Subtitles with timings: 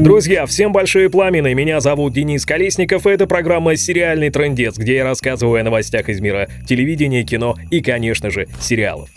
[0.00, 5.04] Друзья, всем большое пламя, меня зовут Денис Колесников, и это программа «Сериальный трендец», где я
[5.04, 9.10] рассказываю о новостях из мира телевидения, кино и, конечно же, сериалов.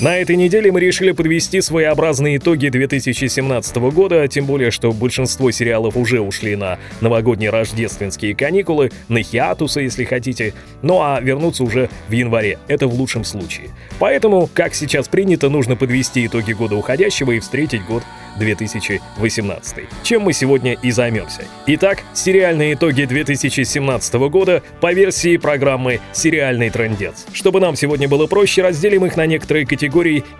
[0.00, 5.96] На этой неделе мы решили подвести своеобразные итоги 2017 года, тем более, что большинство сериалов
[5.96, 12.12] уже ушли на новогодние рождественские каникулы, на хиатусы, если хотите, ну а вернуться уже в
[12.12, 13.68] январе, это в лучшем случае.
[14.00, 18.02] Поэтому, как сейчас принято, нужно подвести итоги года уходящего и встретить год
[18.38, 19.84] 2018.
[20.02, 21.42] Чем мы сегодня и займемся.
[21.66, 27.26] Итак, сериальные итоги 2017 года по версии программы «Сериальный трендец».
[27.34, 29.81] Чтобы нам сегодня было проще, разделим их на некоторые категории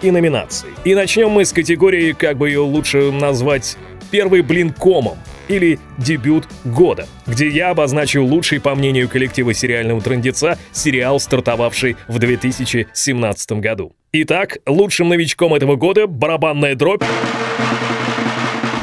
[0.03, 0.69] и номинации.
[0.85, 3.77] И начнем мы с категории, как бы ее лучше назвать,
[4.11, 10.59] «Первый блин комом» или «Дебют года», где я обозначил лучший, по мнению коллектива сериального трендеца,
[10.73, 13.95] сериал, стартовавший в 2017 году.
[14.13, 17.03] Итак, лучшим новичком этого года барабанная дробь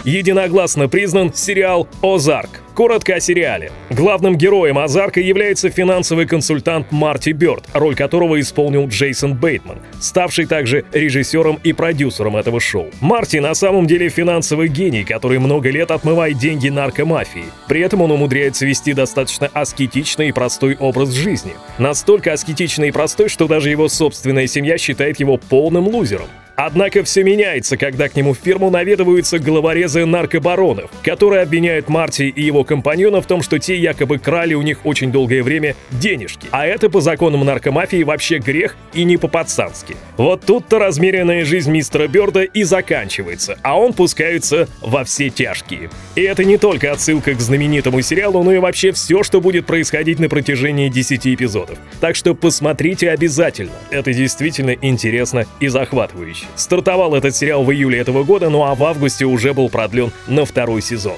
[0.03, 2.61] единогласно признан сериал «Озарк».
[2.79, 3.73] Коротко о сериале.
[3.89, 10.85] Главным героем «Озарка» является финансовый консультант Марти Бёрд, роль которого исполнил Джейсон Бейтман, ставший также
[10.93, 12.87] режиссером и продюсером этого шоу.
[13.01, 17.45] Марти на самом деле финансовый гений, который много лет отмывает деньги наркомафии.
[17.67, 21.55] При этом он умудряется вести достаточно аскетичный и простой образ жизни.
[21.79, 26.27] Настолько аскетичный и простой, что даже его собственная семья считает его полным лузером.
[26.61, 32.41] Однако все меняется, когда к нему в фирму наведываются головорезы наркобаронов, которые обвиняют Марти и
[32.41, 36.49] его компаньона в том, что те якобы крали у них очень долгое время денежки.
[36.51, 39.95] А это по законам наркомафии вообще грех и не по-пацански.
[40.17, 45.89] Вот тут-то размеренная жизнь мистера Бёрда и заканчивается, а он пускается во все тяжкие.
[46.15, 50.19] И это не только отсылка к знаменитому сериалу, но и вообще все, что будет происходить
[50.19, 51.77] на протяжении 10 эпизодов.
[52.01, 53.71] Так что посмотрите обязательно.
[53.91, 56.48] Это действительно интересно и захватывающе.
[56.55, 60.45] Стартовал этот сериал в июле этого года, ну а в августе уже был продлен на
[60.45, 61.17] второй сезон.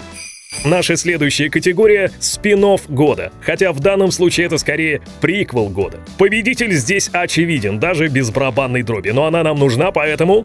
[0.66, 6.00] Наша следующая категория— спин года, хотя в данном случае это скорее приквел года.
[6.18, 10.44] Победитель здесь очевиден, даже без барабанной дроби, но она нам нужна, поэтому...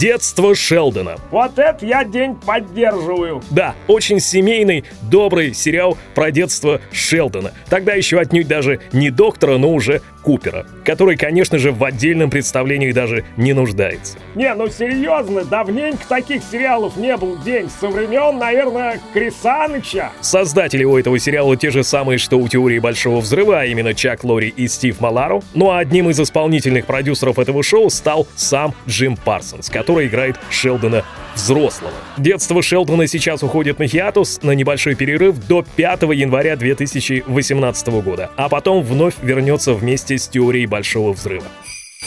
[0.00, 1.16] Детство Шелдона.
[1.30, 3.42] Вот это я день поддерживаю.
[3.50, 7.52] Да, очень семейный, добрый сериал про детство Шелдона.
[7.68, 12.92] Тогда еще отнюдь даже не доктора, но уже Купера, который, конечно же, в отдельном представлении
[12.92, 14.18] даже не нуждается.
[14.34, 20.10] Не, ну серьезно, давненько таких сериалов не был день, со времен, наверное, Крисаныча.
[20.20, 24.24] Создатели у этого сериала те же самые, что у «Теории Большого Взрыва», а именно Чак
[24.24, 25.42] Лори и Стив Малару.
[25.54, 31.04] Ну а одним из исполнительных продюсеров этого шоу стал сам Джим Парсонс, который играет Шелдона
[31.34, 31.92] взрослого.
[32.18, 38.48] Детство Шелдона сейчас уходит на хиатус, на небольшой перерыв до 5 января 2018 года, а
[38.48, 41.46] потом вновь вернется вместе с теорией Большого Взрыва.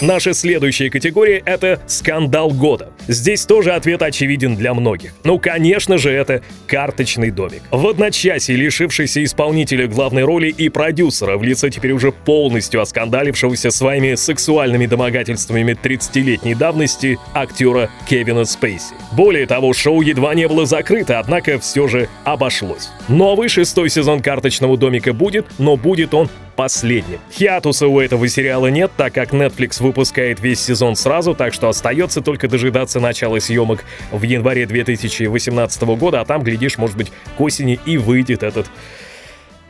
[0.04, 2.92] Наша следующая категория— это «Скандал года».
[3.08, 5.14] Здесь тоже ответ очевиден для многих.
[5.24, 7.62] Ну, конечно же, это «Карточный домик».
[7.72, 14.16] В одночасье лишившийся исполнителя главной роли и продюсера в лице теперь уже полностью оскандалившегося своими
[14.16, 18.96] сексуальными домогательствами 30-летней давности актера Кевина Спейси.
[19.14, 22.90] Более того, шоу едва не было закрыто, однако все же обошлось.
[23.08, 27.20] Новый шестой сезон «Карточного домика» будет, но будет он последним.
[27.32, 32.22] Хиатуса у этого сериала нет, так как Netflix выпускает весь сезон сразу, так что остается
[32.22, 37.80] только дожидаться начала съемок в январе 2018 года, а там, глядишь, может быть, к осени
[37.86, 38.68] и выйдет этот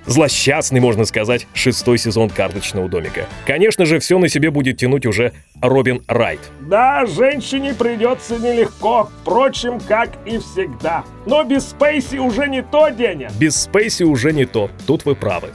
[0.05, 3.27] злосчастный, можно сказать, шестой сезон «Карточного домика».
[3.45, 6.39] Конечно же, все на себе будет тянуть уже Робин Райт.
[6.61, 11.03] Да, женщине придется нелегко, впрочем, как и всегда.
[11.25, 13.31] Но без Спейси уже не то, Деня.
[13.39, 15.50] Без Спейси уже не то, тут вы правы.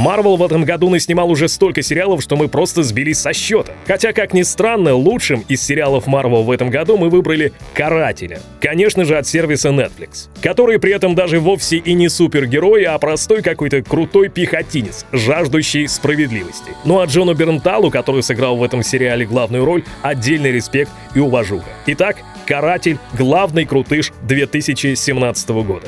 [0.00, 3.72] Марвел в этом году наснимал уже столько сериалов, что мы просто сбились со счета.
[3.86, 8.40] Хотя, как ни странно, лучшим из сериалов Марвел в этом году мы выбрали «Карателя».
[8.60, 10.28] Конечно же, от сервиса Netflix.
[10.42, 16.72] Который при этом даже вовсе и не супергерой, а простой какой-то крутой пехотинец, жаждущий справедливости.
[16.84, 21.68] Ну а Джону Бернталу, который сыграл в этом сериале главную роль, отдельный респект и уважуха.
[21.86, 22.16] Итак,
[22.46, 25.86] «Каратель»— главный крутыш 2017 года.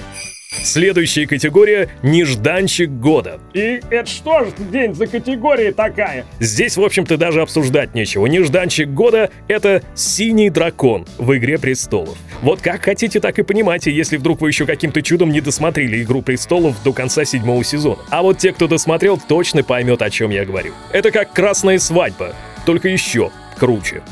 [0.63, 3.41] Следующая категория— нежданчик года.
[3.55, 6.27] И это что же день за категория такая?
[6.41, 8.27] Здесь, в общем-то, даже обсуждать нечего.
[8.27, 12.17] Нежданчик года— это «Синий дракон» в «Игре престолов».
[12.43, 16.23] Вот как хотите, так и понимайте, если вдруг вы еще каким-то чудом не досмотрели «Игру
[16.23, 18.03] престолов» до конца седьмого сезона.
[18.11, 20.75] А вот те, кто досмотрел, точно поймет, о чем я говорю.
[20.93, 22.35] Это как «Красная свадьба»,
[22.67, 24.03] только еще круче.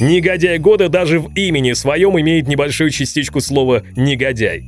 [0.00, 4.64] Негодяй года даже в имени своем имеет небольшую частичку слова «негодяй».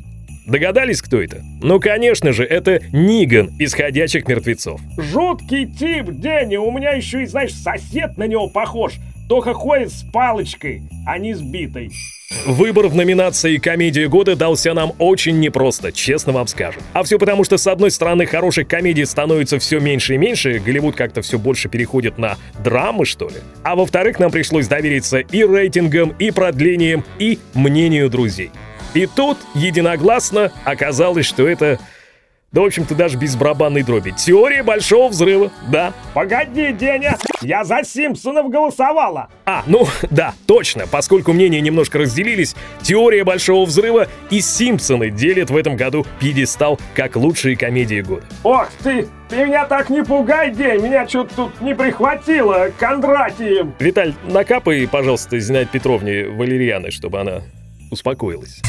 [0.46, 1.42] Догадались, кто это?
[1.62, 4.80] Ну, конечно же, это Ниган из «Ходячих мертвецов».
[4.98, 8.94] Жуткий тип, Дэнни, у меня еще и, знаешь, сосед на него похож.
[9.28, 11.90] только ходит с палочкой, а не сбитой.
[12.46, 16.82] Выбор в номинации «Комедия года» дался нам очень непросто, честно вам скажем.
[16.92, 20.96] А все потому, что с одной стороны хороших комедий становится все меньше и меньше, Голливуд
[20.96, 23.36] как-то все больше переходит на драмы, что ли.
[23.62, 28.50] А во-вторых, нам пришлось довериться и рейтингам, и продлениям, и мнению друзей.
[28.94, 31.78] И тут единогласно оказалось, что это
[32.54, 34.12] да, в общем-то, даже без барабанной дроби.
[34.16, 35.92] Теория большого взрыва, да.
[36.14, 39.28] Погоди, Деня, я за Симпсонов голосовала.
[39.44, 40.86] А, ну, да, точно.
[40.86, 47.16] Поскольку мнения немножко разделились, теория большого взрыва и Симпсоны делят в этом году пьедестал как
[47.16, 48.24] лучшие комедии года.
[48.44, 53.74] Ох ты, ты меня так не пугай, День, меня что-то тут не прихватило Кондратием.
[53.80, 57.42] Виталь, накапай, пожалуйста, Зинаиде Петровне валерьяны, чтобы она
[57.94, 58.60] успокоилась.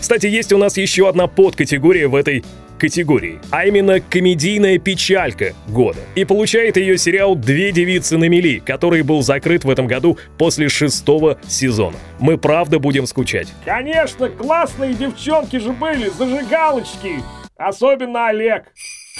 [0.00, 2.44] Кстати, есть у нас еще одна подкатегория в этой
[2.78, 5.98] категории, а именно комедийная печалька года.
[6.14, 10.68] И получает ее сериал «Две девицы на мели», который был закрыт в этом году после
[10.68, 11.96] шестого сезона.
[12.20, 13.48] Мы правда будем скучать.
[13.64, 17.22] Конечно, классные девчонки же были, зажигалочки.
[17.56, 18.72] Особенно Олег.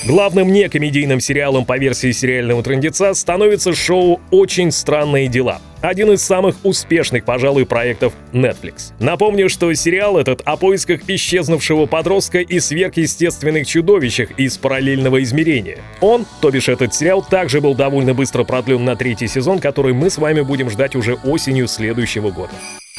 [0.07, 5.61] Главным некомедийным сериалом по версии сериального трендеца становится шоу «Очень странные дела».
[5.81, 8.93] Один из самых успешных, пожалуй, проектов Netflix.
[9.01, 15.79] Напомню, что сериал этот о поисках исчезнувшего подростка и сверхъестественных чудовищах из параллельного измерения.
[16.01, 20.09] Он, то бишь этот сериал, также был довольно быстро продлен на третий сезон, который мы
[20.09, 22.53] с вами будем ждать уже осенью следующего года.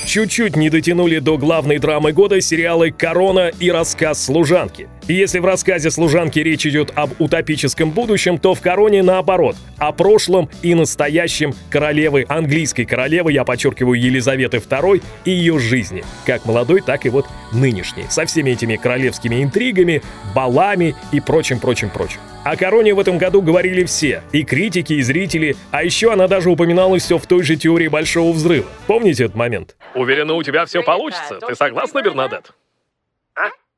[0.05, 4.89] Чуть-чуть не дотянули до главной драмы года сериалы «Корона» и «Рассказ служанки».
[5.07, 10.49] Если в рассказе служанки речь идет об утопическом будущем, то в «Короне» наоборот, о прошлом
[10.61, 17.05] и настоящем королевы, английской королевы, я подчеркиваю, Елизаветы II и ее жизни, как молодой, так
[17.05, 20.01] и вот нынешней, со всеми этими королевскими интригами,
[20.35, 22.19] балами и прочим-прочим-прочим.
[22.43, 26.49] О короне в этом году говорили все, и критики, и зрители, а еще она даже
[26.49, 28.67] упоминалась все в той же теории Большого Взрыва.
[28.87, 29.77] Помните этот момент?
[29.95, 31.39] Уверена, у тебя все получится.
[31.47, 32.51] Ты согласна, Бернадет?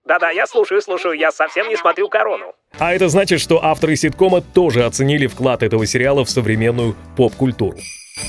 [0.05, 2.53] Да-да, я слушаю, слушаю, я совсем не смотрю «Корону».
[2.77, 7.77] А это значит, что авторы ситкома тоже оценили вклад этого сериала в современную поп-культуру.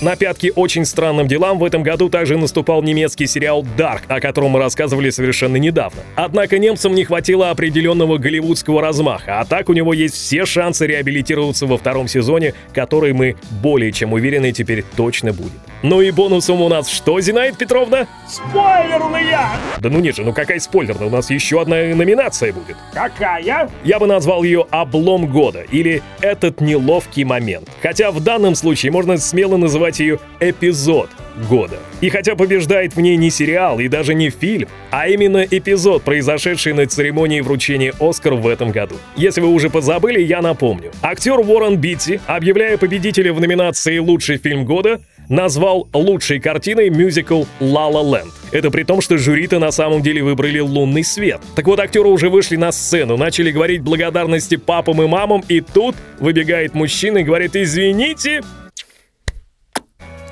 [0.03, 4.53] На пятки очень странным делам в этом году также наступал немецкий сериал «Дарк», о котором
[4.53, 6.01] мы рассказывали совершенно недавно.
[6.17, 11.67] Однако немцам не хватило определенного голливудского размаха, а так у него есть все шансы реабилитироваться
[11.67, 15.61] во втором сезоне, который мы более чем уверены теперь точно будет.
[15.83, 18.07] Ну и бонусом у нас что, Зинаида Петровна?
[18.29, 19.49] Спойлерная!
[19.79, 22.77] Да ну нет же, ну какая спойлерная, у нас еще одна номинация будет.
[22.93, 23.71] Какая?
[23.83, 27.69] Я бы назвал ее «Облом года» или «Этот неловкий момент».
[27.83, 31.09] Хотя в данном случае можно смело называть ее «Эпизод
[31.49, 31.79] года».
[32.03, 36.75] И хотя побеждает в ней не сериал и даже не фильм, а именно эпизод, произошедший
[36.75, 38.97] на церемонии вручения «Оскар» в этом году.
[39.17, 40.93] Если вы уже позабыли, я напомню.
[41.01, 45.01] Актер Уоррен Битти, объявляя победителя в номинации «Лучший фильм года»,
[45.31, 48.33] назвал лучшей картиной мюзикл «Ла Ла Ленд».
[48.53, 51.41] Это при том, что жюри-то на самом деле выбрали «Лунный свет».
[51.57, 55.95] Так вот, актеры уже вышли на сцену, начали говорить благодарности папам и мамам, и тут
[56.19, 58.43] выбегает мужчина и говорит «Извините,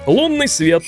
[0.07, 0.83] «Лунный свет».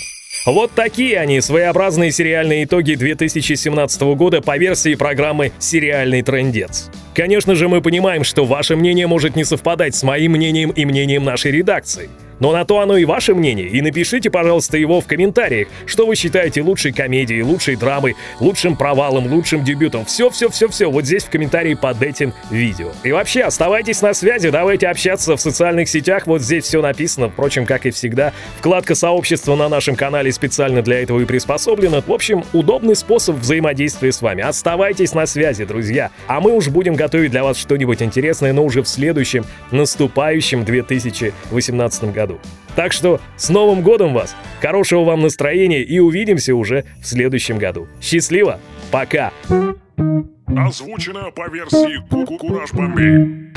[0.47, 6.91] Вот такие они, своеобразные сериальные итоги 2017 года по версии программы «Сериальный трендец».
[7.20, 11.22] Конечно же, мы понимаем, что ваше мнение может не совпадать с моим мнением и мнением
[11.22, 12.08] нашей редакции.
[12.41, 16.17] Но на то оно и ваше мнение, и напишите, пожалуйста, его в комментариях, что вы
[16.17, 20.06] считаете лучшей комедией, лучшей драмой, лучшим провалом, лучшим дебютом.
[20.06, 22.93] Все-все-все-все вот здесь в комментарии под этим видео.
[23.05, 27.67] И вообще, оставайтесь на связи, давайте общаться в социальных сетях, вот здесь все написано, впрочем,
[27.67, 28.32] как и всегда.
[28.58, 32.00] Вкладка сообщества на нашем канале специально для этого и приспособлена.
[32.00, 34.43] В общем, удобный способ взаимодействия с вами.
[34.43, 36.10] Оставайтесь на связи, друзья.
[36.27, 42.12] А мы уж будем готовить для вас что-нибудь интересное, но уже в следующем, наступающем 2018
[42.12, 42.38] году.
[42.76, 44.36] Так что с Новым годом вас!
[44.60, 47.88] Хорошего вам настроения и увидимся уже в следующем году.
[48.00, 48.60] Счастливо!
[48.93, 49.32] Пока!
[50.46, 53.50] Озвучено по версии Кураж Бомбей.